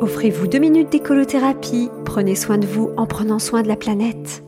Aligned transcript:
Offrez-vous 0.00 0.46
deux 0.46 0.58
minutes 0.58 0.90
d'écolothérapie. 0.90 1.90
Prenez 2.04 2.36
soin 2.36 2.56
de 2.56 2.66
vous 2.66 2.90
en 2.96 3.06
prenant 3.06 3.40
soin 3.40 3.62
de 3.62 3.68
la 3.68 3.74
planète. 3.74 4.44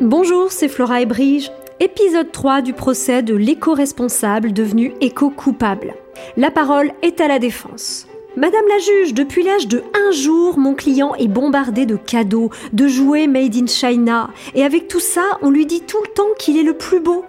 Bonjour, 0.00 0.52
c'est 0.52 0.68
Flora 0.68 1.00
et 1.00 1.06
Brige. 1.06 1.50
Épisode 1.80 2.30
3 2.30 2.62
du 2.62 2.72
procès 2.72 3.24
de 3.24 3.34
l'éco-responsable 3.34 4.52
devenu 4.52 4.92
éco-coupable. 5.00 5.94
La 6.36 6.52
parole 6.52 6.92
est 7.02 7.20
à 7.20 7.26
la 7.26 7.40
défense. 7.40 8.06
Madame 8.36 8.66
la 8.68 8.78
juge, 8.78 9.12
depuis 9.12 9.42
l'âge 9.42 9.66
de 9.66 9.82
un 9.92 10.12
jour, 10.12 10.56
mon 10.56 10.74
client 10.74 11.16
est 11.16 11.26
bombardé 11.26 11.84
de 11.84 11.96
cadeaux, 11.96 12.50
de 12.72 12.86
jouets 12.86 13.26
made 13.26 13.56
in 13.56 13.66
China. 13.66 14.30
Et 14.54 14.62
avec 14.62 14.86
tout 14.86 15.00
ça, 15.00 15.38
on 15.42 15.50
lui 15.50 15.66
dit 15.66 15.80
tout 15.80 15.98
le 16.00 16.12
temps 16.14 16.28
qu'il 16.38 16.56
est 16.56 16.62
le 16.62 16.74
plus 16.74 17.00
beau. 17.00 17.24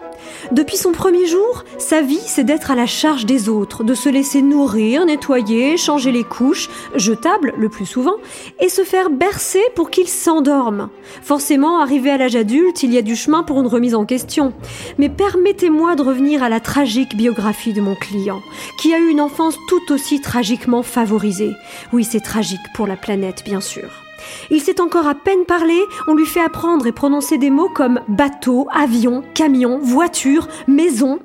Depuis 0.51 0.77
son 0.77 0.91
premier 0.91 1.25
jour, 1.25 1.63
sa 1.77 2.01
vie, 2.01 2.21
c'est 2.25 2.43
d'être 2.43 2.71
à 2.71 2.75
la 2.75 2.85
charge 2.85 3.25
des 3.25 3.49
autres, 3.49 3.83
de 3.83 3.93
se 3.93 4.09
laisser 4.09 4.41
nourrir, 4.41 5.05
nettoyer, 5.05 5.77
changer 5.77 6.11
les 6.11 6.23
couches, 6.23 6.69
jetables 6.95 7.53
le 7.57 7.69
plus 7.69 7.85
souvent, 7.85 8.15
et 8.59 8.69
se 8.69 8.83
faire 8.83 9.09
bercer 9.09 9.63
pour 9.75 9.89
qu'il 9.89 10.07
s'endorme. 10.07 10.89
Forcément, 11.23 11.79
arrivé 11.79 12.11
à 12.11 12.17
l'âge 12.17 12.35
adulte, 12.35 12.83
il 12.83 12.93
y 12.93 12.97
a 12.97 13.01
du 13.01 13.15
chemin 13.15 13.43
pour 13.43 13.59
une 13.59 13.67
remise 13.67 13.95
en 13.95 14.05
question. 14.05 14.53
Mais 14.97 15.09
permettez-moi 15.09 15.95
de 15.95 16.03
revenir 16.03 16.43
à 16.43 16.49
la 16.49 16.59
tragique 16.59 17.15
biographie 17.15 17.73
de 17.73 17.81
mon 17.81 17.95
client, 17.95 18.41
qui 18.79 18.93
a 18.93 18.99
eu 18.99 19.09
une 19.09 19.21
enfance 19.21 19.57
tout 19.67 19.91
aussi 19.91 20.21
tragiquement 20.21 20.83
favorisé. 20.91 21.55
Oui, 21.93 22.03
c'est 22.03 22.19
tragique 22.19 22.59
pour 22.75 22.85
la 22.85 22.95
planète, 22.95 23.43
bien 23.45 23.61
sûr. 23.61 23.89
Il 24.51 24.61
sait 24.61 24.81
encore 24.81 25.07
à 25.07 25.15
peine 25.15 25.45
parler, 25.45 25.81
on 26.07 26.13
lui 26.13 26.25
fait 26.25 26.41
apprendre 26.41 26.85
et 26.85 26.91
prononcer 26.91 27.37
des 27.37 27.49
mots 27.49 27.69
comme 27.73 28.01
bateau, 28.07 28.67
avion, 28.71 29.23
camion, 29.33 29.79
voiture, 29.79 30.47
maison. 30.67 31.19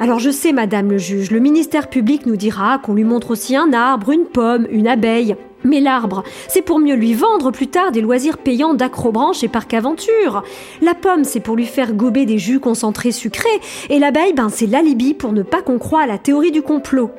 Alors 0.00 0.18
je 0.18 0.30
sais, 0.30 0.52
madame 0.52 0.90
le 0.90 0.98
juge, 0.98 1.30
le 1.30 1.40
ministère 1.40 1.88
public 1.88 2.26
nous 2.26 2.36
dira 2.36 2.78
qu'on 2.78 2.94
lui 2.94 3.04
montre 3.04 3.30
aussi 3.30 3.56
un 3.56 3.72
arbre, 3.72 4.10
une 4.10 4.26
pomme, 4.26 4.66
une 4.70 4.88
abeille. 4.88 5.36
Mais 5.64 5.80
l'arbre, 5.80 6.24
c'est 6.48 6.62
pour 6.62 6.78
mieux 6.78 6.94
lui 6.94 7.14
vendre 7.14 7.50
plus 7.50 7.68
tard 7.68 7.92
des 7.92 8.00
loisirs 8.00 8.38
payants 8.38 8.74
d'acrobranche 8.74 9.42
et 9.44 9.48
parc 9.48 9.74
aventure. 9.74 10.42
La 10.80 10.94
pomme, 10.94 11.24
c'est 11.24 11.40
pour 11.40 11.56
lui 11.56 11.66
faire 11.66 11.92
gober 11.94 12.26
des 12.26 12.38
jus 12.38 12.60
concentrés 12.60 13.12
sucrés. 13.12 13.48
Et 13.88 13.98
l'abeille, 13.98 14.32
ben, 14.32 14.48
c'est 14.48 14.66
l'alibi 14.66 15.14
pour 15.14 15.32
ne 15.32 15.42
pas 15.42 15.62
qu'on 15.62 15.78
croie 15.78 16.02
à 16.02 16.06
la 16.06 16.18
théorie 16.18 16.50
du 16.50 16.62
complot. 16.62 17.10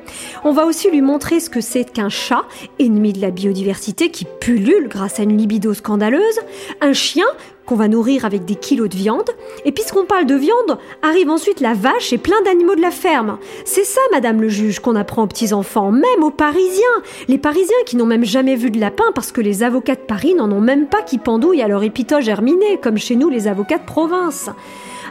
On 0.44 0.52
va 0.52 0.66
aussi 0.66 0.90
lui 0.90 1.00
montrer 1.00 1.40
ce 1.40 1.50
que 1.50 1.60
c'est 1.60 1.90
qu'un 1.90 2.08
chat, 2.08 2.44
ennemi 2.78 3.12
de 3.12 3.20
la 3.20 3.30
biodiversité 3.30 4.10
qui 4.10 4.26
pullule 4.40 4.88
grâce 4.88 5.20
à 5.20 5.22
une 5.22 5.36
libido 5.36 5.74
scandaleuse, 5.74 6.40
un 6.80 6.92
chien 6.92 7.26
qu'on 7.66 7.76
va 7.76 7.88
nourrir 7.88 8.24
avec 8.24 8.44
des 8.44 8.54
kilos 8.54 8.88
de 8.88 8.96
viande. 8.96 9.30
Et 9.64 9.72
puisqu'on 9.72 10.04
parle 10.04 10.26
de 10.26 10.34
viande, 10.34 10.78
arrive 11.02 11.30
ensuite 11.30 11.60
la 11.60 11.74
vache 11.74 12.12
et 12.12 12.18
plein 12.18 12.40
d'animaux 12.44 12.74
de 12.74 12.80
la 12.80 12.90
ferme. 12.90 13.38
C'est 13.64 13.84
ça, 13.84 14.00
madame 14.12 14.40
le 14.40 14.48
juge, 14.48 14.80
qu'on 14.80 14.96
apprend 14.96 15.22
aux 15.22 15.28
petits-enfants, 15.28 15.92
même 15.92 16.22
aux 16.22 16.30
Parisiens. 16.30 16.84
Les 17.28 17.38
Parisiens 17.38 17.74
qui 17.86 17.96
n'ont 17.96 18.06
même 18.06 18.24
jamais 18.24 18.56
vu 18.56 18.70
de 18.70 18.80
lapin 18.80 19.04
parce 19.14 19.32
que 19.32 19.40
les 19.40 19.62
avocats 19.62 19.94
de 19.94 20.00
Paris 20.00 20.34
n'en 20.34 20.50
ont 20.50 20.60
même 20.60 20.86
pas 20.86 21.02
qui 21.02 21.18
pendouillent 21.18 21.62
à 21.62 21.68
leur 21.68 21.82
épitoge 21.82 22.24
germiné, 22.24 22.78
comme 22.82 22.98
chez 22.98 23.16
nous 23.16 23.28
les 23.28 23.48
avocats 23.48 23.78
de 23.78 23.84
province. 23.84 24.50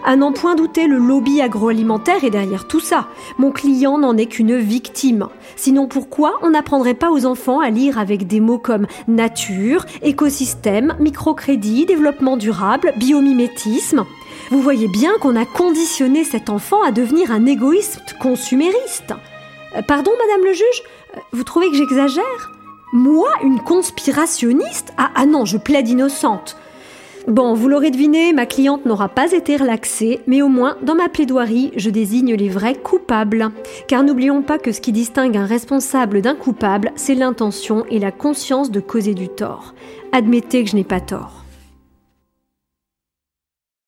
À 0.05 0.17
n'en 0.17 0.33
point 0.33 0.55
douter, 0.55 0.87
le 0.87 0.97
lobby 0.97 1.39
agroalimentaire 1.39 2.25
est 2.25 2.29
derrière 2.29 2.67
tout 2.67 2.81
ça. 2.81 3.07
Mon 3.37 3.51
client 3.51 3.97
n'en 3.97 4.17
est 4.17 4.25
qu'une 4.25 4.57
victime. 4.57 5.27
Sinon 5.55 5.87
pourquoi 5.87 6.39
on 6.41 6.49
n'apprendrait 6.49 6.93
pas 6.93 7.09
aux 7.09 7.25
enfants 7.25 7.61
à 7.61 7.69
lire 7.69 7.97
avec 7.97 8.27
des 8.27 8.41
mots 8.41 8.57
comme 8.57 8.85
nature, 9.07 9.85
écosystème, 10.01 10.95
microcrédit, 10.99 11.85
développement 11.85 12.35
durable, 12.43 12.91
biomimétisme 12.97 14.05
Vous 14.51 14.61
voyez 14.61 14.89
bien 14.89 15.13
qu'on 15.21 15.37
a 15.37 15.45
conditionné 15.45 16.25
cet 16.25 16.49
enfant 16.49 16.83
à 16.83 16.91
devenir 16.91 17.31
un 17.31 17.45
égoïste 17.45 18.15
consumériste. 18.19 19.13
Euh, 19.77 19.81
pardon, 19.81 20.11
madame 20.19 20.45
le 20.45 20.51
juge 20.51 20.83
euh, 21.15 21.19
Vous 21.31 21.45
trouvez 21.45 21.69
que 21.69 21.77
j'exagère? 21.77 22.51
Moi, 22.91 23.29
une 23.43 23.61
conspirationniste? 23.61 24.93
Ah, 24.97 25.11
ah 25.15 25.25
non, 25.25 25.45
je 25.45 25.57
plaide 25.57 25.87
innocente. 25.87 26.57
Bon, 27.29 27.53
vous 27.53 27.69
l'aurez 27.69 27.91
deviné, 27.91 28.33
ma 28.33 28.45
cliente 28.45 28.85
n'aura 28.85 29.07
pas 29.07 29.31
été 29.31 29.55
relaxée, 29.55 30.19
mais 30.27 30.41
au 30.41 30.49
moins, 30.49 30.75
dans 30.81 30.95
ma 30.95 31.07
plaidoirie, 31.07 31.71
je 31.77 31.89
désigne 31.89 32.35
les 32.35 32.49
vrais 32.49 32.75
coupables. 32.75 33.51
Car 33.87 34.03
n'oublions 34.03 34.41
pas 34.41 34.59
que 34.59 34.73
ce 34.73 34.81
qui 34.81 34.91
distingue 34.91 35.37
un 35.37 35.45
responsable 35.45 36.21
d'un 36.21 36.35
coupable, 36.35 36.91
c'est 36.97 37.15
l'intention 37.15 37.85
et 37.89 37.99
la 37.99 38.11
conscience 38.11 38.69
de 38.69 38.81
causer 38.81 39.13
du 39.13 39.29
tort. 39.29 39.73
Admettez 40.11 40.65
que 40.65 40.71
je 40.71 40.75
n'ai 40.75 40.83
pas 40.83 40.99
tort. 40.99 41.42